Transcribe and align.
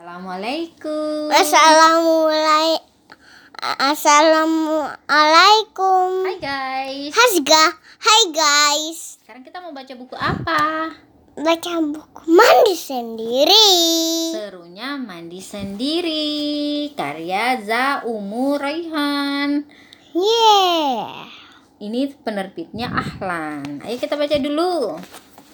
Assalamualaikum. 0.00 1.28
Assalamualaikum. 1.28 2.88
Assalamualaikum. 3.60 6.24
Hai 6.24 6.40
guys. 6.40 7.12
Hasga. 7.12 7.76
Hai 8.00 8.32
guys. 8.32 9.20
Sekarang 9.20 9.44
kita 9.44 9.60
mau 9.60 9.76
baca 9.76 9.92
buku 9.92 10.16
apa? 10.16 10.96
Baca 11.36 11.72
buku 11.84 12.32
mandi 12.32 12.80
sendiri. 12.80 13.76
Serunya 14.32 14.96
mandi 14.96 15.44
sendiri. 15.44 16.96
Karya 16.96 17.60
Za 17.60 18.00
Umu 18.08 18.56
Raihan. 18.56 19.68
Yeah. 20.16 21.28
Ini 21.76 22.16
penerbitnya 22.24 22.88
Ahlan. 22.88 23.84
Ayo 23.84 24.00
kita 24.00 24.16
baca 24.16 24.40
dulu. 24.40 24.96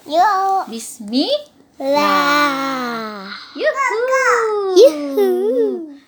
Yuk. 0.06 0.70
Bismillah. 0.70 1.55
Lah. 1.77 3.29
Yuhu. 3.52 4.00
Yuhu. 4.80 5.29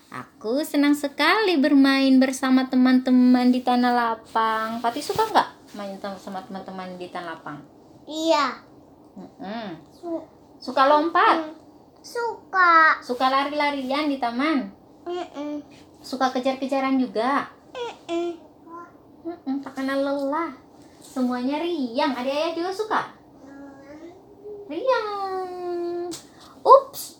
Aku 0.09 0.65
senang 0.65 0.97
sekali 0.97 1.61
bermain 1.61 2.17
bersama 2.17 2.65
teman-teman 2.73 3.53
di 3.53 3.61
tanah 3.61 3.93
lapang. 3.93 4.81
Pati 4.81 5.05
suka 5.05 5.29
nggak 5.29 5.49
main 5.77 6.01
sama 6.17 6.41
teman-teman 6.49 6.97
di 6.97 7.13
tanah 7.13 7.37
lapang? 7.37 7.61
Iya. 8.09 8.65
Mm-mm. 9.13 9.77
Su- 9.93 10.25
Suka 10.57 10.89
lompat? 10.89 11.53
Suka. 12.01 12.97
Suka 13.05 13.29
lari-larian 13.29 14.09
di 14.09 14.17
taman? 14.17 14.73
Mm-mm. 15.05 15.61
Suka 16.01 16.33
kejar-kejaran 16.33 16.97
juga? 16.97 17.45
Mm-mm. 17.77 18.41
Mm-mm, 19.29 19.61
tak 19.61 19.77
kenal 19.77 20.01
lelah. 20.01 20.57
Semuanya 21.05 21.61
riang. 21.61 22.17
Adik 22.17 22.33
ayah 22.33 22.53
juga 22.57 22.73
suka? 22.73 23.01
Riang. 24.73 25.38
Ups. 26.69 27.17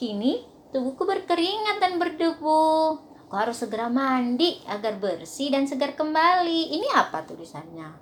Kini 0.00 0.48
tubuhku 0.72 1.04
berkeringat 1.04 1.76
dan 1.76 2.00
berdebu. 2.00 2.96
Aku 3.28 3.34
harus 3.36 3.60
segera 3.60 3.92
mandi 3.92 4.64
agar 4.64 4.96
bersih 4.96 5.52
dan 5.52 5.68
segar 5.68 5.92
kembali. 5.92 6.72
Ini 6.72 6.88
apa 6.96 7.20
tulisannya? 7.28 7.92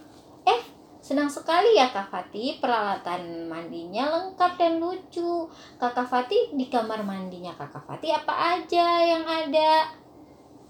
Eh, 0.50 0.62
senang 1.06 1.30
sekali 1.30 1.78
ya 1.78 1.94
Kak 1.94 2.10
Fatih. 2.10 2.58
Peralatan 2.58 3.46
mandinya 3.46 4.10
lengkap 4.10 4.58
dan 4.58 4.82
lucu. 4.82 5.46
Kakak 5.78 6.10
Fatih 6.10 6.58
di 6.58 6.66
kamar 6.66 7.06
mandinya 7.06 7.54
Kakak 7.54 7.86
Fatih 7.86 8.10
apa 8.18 8.58
aja 8.58 9.06
yang 9.06 9.22
ada? 9.22 9.94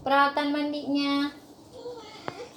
Peralatan 0.04 0.52
mandinya. 0.52 1.32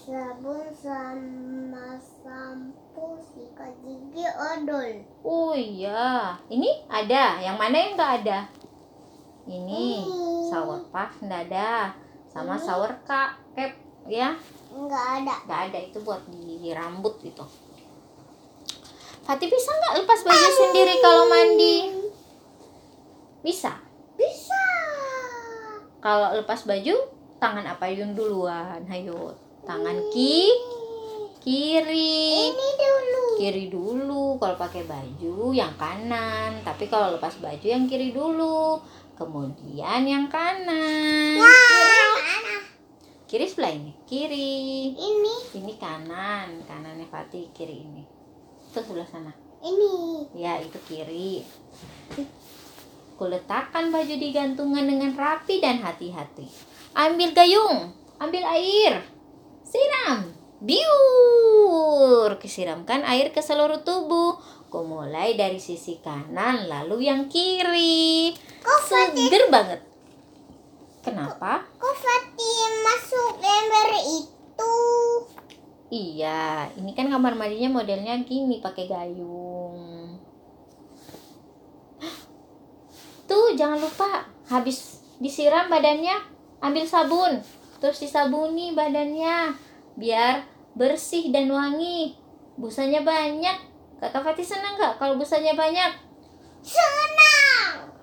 Sabun 0.03 0.73
sama 0.73 1.95
sampo, 2.01 3.21
sikat 3.21 3.77
gigi, 3.85 4.25
odol. 4.25 5.05
Oh 5.21 5.53
iya, 5.53 6.33
ini 6.49 6.83
ada. 6.89 7.39
Yang 7.39 7.57
mana 7.61 7.77
yang 7.77 7.93
nggak 7.93 8.13
ada? 8.25 8.39
Ini 9.45 10.01
Ini. 10.01 10.49
shower 10.49 10.81
puff 10.89 11.13
nggak 11.21 11.53
ada, 11.53 11.93
sama 12.33 12.57
Ini. 12.57 12.65
shower 12.65 12.93
cap, 13.05 13.37
cap 13.53 13.73
ya. 14.09 14.33
Enggak 14.73 15.05
ada. 15.21 15.35
nggak 15.45 15.61
ada 15.69 15.79
itu 15.93 16.01
buat 16.01 16.25
di 16.33 16.73
rambut 16.73 17.21
gitu. 17.21 17.45
Fatih 19.29 19.45
bisa 19.53 19.69
nggak 19.69 20.01
lepas 20.01 20.25
baju 20.25 20.49
sendiri 20.57 21.05
kalau 21.05 21.29
mandi? 21.29 21.85
Bisa. 23.45 23.77
Bisa. 24.17 24.65
Kalau 26.01 26.33
lepas 26.33 26.65
baju, 26.65 26.97
tangan 27.37 27.69
apa 27.69 27.93
yang 27.93 28.17
duluan? 28.17 28.81
Hayo, 28.89 29.37
tangan 29.69 30.01
ki, 30.17 30.49
kiri. 31.45 32.49
Ini 32.57 32.69
dulu. 32.81 33.25
Kiri 33.37 33.65
dulu 33.69 34.41
kalau 34.41 34.57
pakai 34.57 34.89
baju 34.89 35.53
yang 35.53 35.77
kanan, 35.77 36.65
tapi 36.65 36.89
kalau 36.89 37.21
lepas 37.21 37.37
baju 37.37 37.67
yang 37.69 37.85
kiri 37.85 38.17
dulu. 38.17 38.81
Kemudian 39.13 40.09
yang 40.09 40.33
kanan. 40.33 41.37
Kiri 41.37 42.01
mana? 42.17 42.57
Kiri 43.29 43.45
sebelah 43.45 43.77
ini. 43.77 43.93
Kiri. 44.09 44.97
Ini. 44.97 45.35
Ini 45.53 45.73
kanan, 45.77 46.65
kanannya 46.65 47.05
Fatih 47.13 47.53
kiri 47.53 47.85
ini. 47.85 48.18
Itu 48.79 48.95
sebelah 48.95 49.11
sana. 49.11 49.35
Ini. 49.59 50.23
Ya, 50.39 50.63
itu 50.63 50.79
kiri. 50.87 51.43
Kuletakkan 53.19 53.91
baju 53.91 54.15
di 54.15 54.31
gantungan 54.31 54.87
dengan 54.87 55.19
rapi 55.19 55.59
dan 55.59 55.83
hati-hati. 55.83 56.47
Ambil 56.95 57.35
gayung, 57.35 57.91
ambil 58.23 58.47
air. 58.47 59.03
Siram. 59.67 60.31
Biur. 60.63 62.39
Kesiramkan 62.39 63.03
air 63.03 63.35
ke 63.35 63.43
seluruh 63.43 63.83
tubuh. 63.83 64.39
Ku 64.71 64.87
mulai 64.87 65.35
dari 65.35 65.59
sisi 65.59 65.99
kanan 65.99 66.71
lalu 66.71 67.11
yang 67.11 67.27
kiri. 67.27 68.31
Seger 68.87 69.51
banget. 69.51 69.83
Kenapa? 71.03 71.67
kok 71.67 71.95
Fatih 71.99 72.63
masuk 72.87 73.43
ember 73.43 73.91
itu? 74.07 74.75
Iya, 75.89 76.69
ini 76.77 76.93
kan 76.93 77.09
kamar 77.09 77.33
mandinya 77.33 77.81
modelnya 77.81 78.21
gini 78.21 78.61
pakai 78.61 78.85
gayung. 78.85 80.21
Tuh, 83.25 83.57
jangan 83.57 83.81
lupa 83.81 84.29
habis 84.53 85.01
disiram 85.17 85.73
badannya, 85.73 86.13
ambil 86.61 86.85
sabun, 86.85 87.41
terus 87.81 88.05
disabuni 88.05 88.77
badannya 88.77 89.57
biar 89.97 90.45
bersih 90.77 91.33
dan 91.33 91.49
wangi. 91.49 92.21
Busanya 92.61 93.01
banyak. 93.01 93.57
Kakak 93.99 94.23
Fatih 94.29 94.45
senang 94.45 94.77
nggak 94.77 95.01
kalau 95.01 95.17
busanya 95.17 95.57
banyak? 95.57 95.91
Senang. 96.61 97.97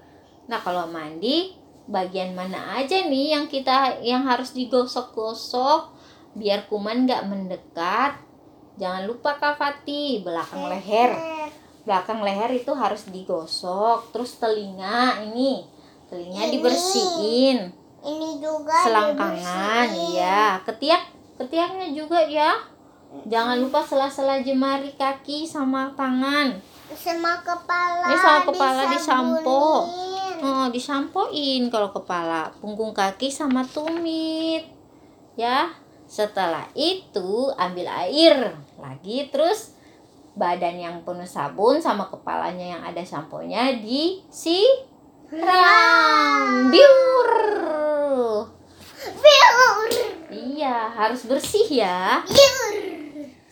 Nah, 0.49 0.59
kalau 0.59 0.89
mandi 0.89 1.53
bagian 1.85 2.33
mana 2.33 2.81
aja 2.81 3.05
nih 3.05 3.37
yang 3.37 3.45
kita 3.45 4.01
yang 4.01 4.25
harus 4.25 4.57
digosok-gosok 4.57 5.94
biar 6.35 6.67
kuman 6.67 7.07
nggak 7.07 7.25
mendekat? 7.25 8.19
Jangan 8.75 9.07
lupa 9.07 9.39
Kak 9.39 9.55
Fatih, 9.55 10.19
belakang 10.21 10.67
leher. 10.67 11.15
Belakang 11.87 12.19
leher 12.21 12.51
itu 12.51 12.75
harus 12.75 13.07
digosok, 13.07 14.11
terus 14.11 14.35
telinga 14.35 15.23
ini. 15.23 15.63
Telinga 16.05 16.43
Ini. 16.43 16.51
dibersihin. 16.51 17.57
Ini 18.05 18.29
juga 18.37 18.85
selangkangan 18.85 19.89
dibersihin. 19.89 20.13
ya 20.13 20.61
ketiak 20.61 21.01
ketiaknya 21.41 21.89
juga 21.89 22.21
ya 22.21 22.53
jangan 23.25 23.57
lupa 23.57 23.81
sela-sela 23.81 24.37
jemari 24.39 24.93
kaki 24.93 25.41
sama 25.49 25.89
tangan 25.97 26.53
Sama 26.93 27.41
kepala. 27.41 28.13
Eh, 28.13 28.19
sama 28.21 28.39
kepala 28.45 28.81
disampo. 28.93 29.89
oh 30.37 30.65
disampoin 30.69 31.65
kalau 31.73 31.89
kepala 31.89 32.53
punggung 32.61 32.93
kaki 32.93 33.33
sama 33.33 33.65
tumit 33.65 34.69
ya 35.33 35.73
setelah 36.05 36.69
itu 36.77 37.49
ambil 37.57 37.89
air 38.05 38.53
lagi 38.77 39.29
terus 39.33 39.73
badan 40.35 40.77
yang 40.77 40.95
penuh 41.01 41.25
sabun 41.25 41.79
sama 41.79 42.11
kepalanya 42.11 42.77
yang 42.77 42.81
ada 42.83 43.01
samponya 43.01 43.73
disiram. 43.79 45.39
Biur. 46.69 47.31
Biur. 49.05 49.89
iya 50.29 50.91
harus 50.93 51.23
bersih 51.25 51.81
ya. 51.81 52.21
Biur. 52.27 52.73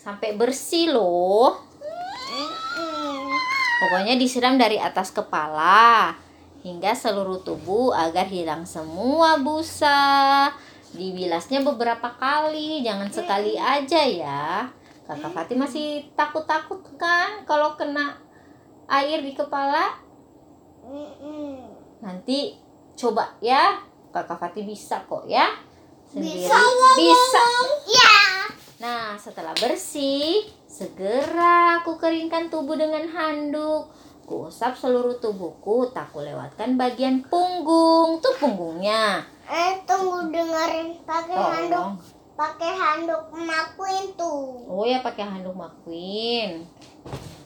sampai 0.04 0.36
bersih 0.36 0.92
loh. 0.92 1.56
Pokoknya 3.84 4.16
disiram 4.20 4.60
dari 4.60 4.80
atas 4.80 5.12
kepala 5.12 6.16
hingga 6.64 6.96
seluruh 6.96 7.44
tubuh 7.44 7.92
agar 7.92 8.28
hilang 8.28 8.64
semua 8.64 9.36
busa 9.40 10.52
dibilasnya 10.94 11.66
beberapa 11.66 12.14
kali 12.18 12.86
jangan 12.86 13.10
sekali 13.10 13.58
aja 13.58 14.02
ya. 14.06 14.70
Kakak 15.04 15.36
Fatih 15.36 15.58
masih 15.60 16.08
takut-takut 16.16 16.80
kan 16.96 17.44
kalau 17.44 17.76
kena 17.76 18.16
air 18.88 19.20
di 19.20 19.36
kepala? 19.36 20.00
Nanti 22.00 22.56
coba 22.96 23.36
ya 23.44 23.82
kakak 24.14 24.40
Fatih 24.40 24.64
bisa 24.64 25.02
kok 25.10 25.26
ya. 25.28 25.50
Sendiri. 26.08 26.46
Bisa 26.46 26.56
ya, 26.56 26.92
bisa. 26.96 27.46
Ya. 27.90 28.14
Nah, 28.78 29.18
setelah 29.18 29.56
bersih, 29.58 30.46
segera 30.70 31.82
aku 31.82 31.98
keringkan 31.98 32.54
tubuh 32.54 32.78
dengan 32.78 33.10
handuk. 33.10 33.90
Kuusap 34.24 34.80
seluruh 34.80 35.20
tubuhku, 35.20 35.92
tak 35.92 36.16
kulewatkan 36.16 36.80
bagian 36.80 37.20
punggung. 37.28 38.24
Tuh 38.24 38.36
punggungnya. 38.40 39.20
Eh 39.44 39.84
tunggu 39.84 40.32
dengerin 40.32 40.96
pakai 41.04 41.36
handuk 41.36 42.00
pakai 42.34 42.72
handuk 42.74 43.30
makuin 43.36 44.16
tuh. 44.18 44.66
Oh 44.66 44.86
ya 44.88 45.06
pakai 45.06 45.28
handuk 45.28 45.54
makuin. 45.54 46.66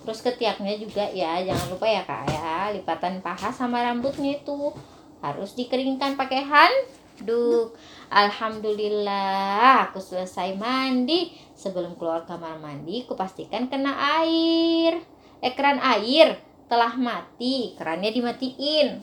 Terus 0.07 0.23
ketiaknya 0.23 0.79
juga 0.79 1.03
ya, 1.11 1.43
jangan 1.43 1.67
lupa 1.67 1.83
ya 1.83 2.01
kak 2.07 2.23
ya, 2.31 2.71
lipatan 2.71 3.19
paha 3.19 3.51
sama 3.51 3.83
rambutnya 3.83 4.39
itu 4.39 4.71
harus 5.19 5.51
dikeringkan 5.59 6.15
pakai 6.15 6.47
handuk. 6.47 7.75
Alhamdulillah, 8.07 9.91
aku 9.91 9.99
selesai 9.99 10.55
mandi. 10.55 11.35
Sebelum 11.57 11.99
keluar 11.99 12.23
kamar 12.23 12.55
mandi, 12.61 13.03
kupastikan 13.03 13.67
kena 13.67 14.23
air. 14.23 15.03
Eh, 15.43 15.53
keran 15.53 15.83
air 15.83 16.46
telah 16.67 16.93
mati, 16.95 17.73
kerannya 17.79 18.11
dimatiin. 18.11 18.99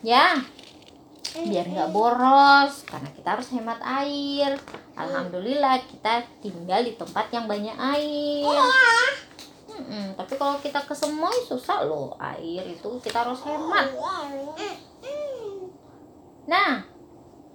Ya, 0.00 0.40
biar 1.30 1.68
nggak 1.68 1.92
boros 1.92 2.82
karena 2.88 3.08
kita 3.12 3.28
harus 3.36 3.48
hemat 3.52 3.78
air. 3.84 4.56
Alhamdulillah 4.96 5.80
kita 5.86 6.24
tinggal 6.40 6.82
di 6.82 6.96
tempat 6.96 7.28
yang 7.30 7.44
banyak 7.44 7.76
air. 7.76 8.48
Mm-mm, 9.70 10.16
tapi 10.18 10.34
kalau 10.40 10.58
kita 10.58 10.80
ke 10.82 10.96
semua 10.96 11.30
susah 11.46 11.84
loh. 11.86 12.16
Air 12.18 12.64
itu 12.66 12.88
kita 13.04 13.22
harus 13.22 13.40
hemat. 13.44 13.92
Nah 16.48 16.89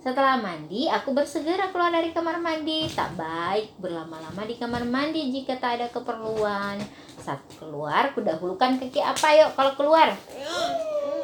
setelah 0.05 0.37
mandi 0.37 0.85
aku 0.85 1.17
bersegera 1.17 1.73
keluar 1.73 1.89
dari 1.89 2.13
kamar 2.13 2.37
mandi 2.37 2.85
tak 2.93 3.17
baik 3.17 3.73
berlama-lama 3.81 4.45
di 4.45 4.53
kamar 4.53 4.85
mandi 4.85 5.33
jika 5.33 5.57
tak 5.57 5.81
ada 5.81 5.89
keperluan 5.89 6.77
saat 7.17 7.41
keluar 7.57 8.13
kudahulukan 8.13 8.77
kaki 8.77 9.01
apa 9.01 9.33
yuk 9.33 9.57
kalau 9.57 9.73
keluar 9.73 10.13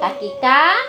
kaki 0.02 0.34
kanan 0.42 0.82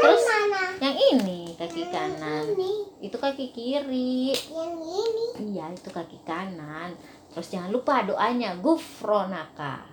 Terus? 0.00 0.24
mana? 0.24 0.62
yang 0.80 0.96
ini 0.96 1.60
kaki 1.60 1.92
kanan 1.92 2.56
itu 3.04 3.16
kaki 3.20 3.52
kiri 3.52 4.32
yang 4.32 4.74
ini. 4.80 5.26
iya 5.52 5.68
itu 5.76 5.92
kaki 5.92 6.24
kanan 6.24 6.96
terus 7.28 7.52
jangan 7.52 7.68
lupa 7.68 8.00
doanya 8.08 8.56
gufronaka 8.64 9.84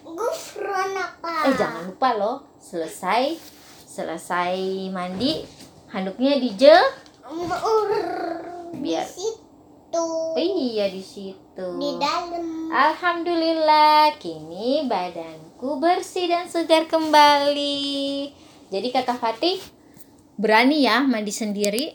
Gufronaka. 0.00 1.44
eh 1.44 1.52
jangan 1.60 1.92
lupa 1.92 2.16
loh 2.16 2.36
selesai 2.56 3.36
selesai 3.94 4.58
mandi 4.90 5.46
handuknya 5.86 6.34
dije 6.36 6.74
Biar- 8.74 9.06
Di 9.06 9.14
situ. 9.14 10.06
iya 10.34 10.90
di 10.90 10.98
situ 10.98 11.66
Di 11.78 11.90
dalam. 11.96 12.42
Alhamdulillah 12.68 14.18
kini 14.18 14.84
badanku 14.84 15.78
bersih 15.78 16.26
dan 16.26 16.50
segar 16.50 16.90
kembali 16.90 18.34
jadi 18.68 18.88
kakak 18.90 19.16
Fatih 19.16 19.62
berani 20.34 20.82
ya 20.82 20.98
mandi 21.00 21.30
sendiri 21.30 21.94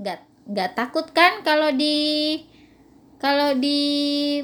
nggak 0.00 0.18
nggak 0.48 0.70
takut 0.72 1.04
kan 1.12 1.44
kalau 1.44 1.68
di 1.70 2.40
kalau 3.16 3.52
di 3.52 4.40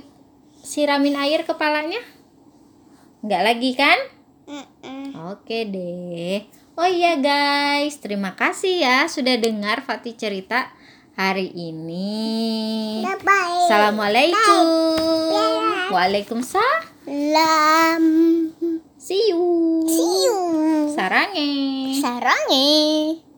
siramin 0.61 1.17
air 1.17 1.43
kepalanya 1.43 2.05
nggak 3.23 3.43
lagi 3.43 3.73
kan 3.73 3.97
Mm-mm. 4.43 5.15
Oke 5.33 5.65
deh. 5.65 6.45
Oh 6.73 6.89
iya 6.89 7.21
guys, 7.21 8.01
terima 8.01 8.33
kasih 8.33 8.81
ya 8.81 9.05
sudah 9.05 9.37
dengar 9.37 9.85
Fatih 9.85 10.17
cerita 10.17 10.73
hari 11.13 11.53
ini. 11.53 13.05
Bye-bye. 13.05 13.69
Assalamualaikum. 13.69 14.65
Waalaikumsalam. 15.93 16.81
Lam. 17.05 18.05
See 18.97 19.37
you. 19.37 19.45
See 19.85 20.25
you. 20.25 20.39
Sarange. 20.97 21.51
Sarangi. 22.01 23.32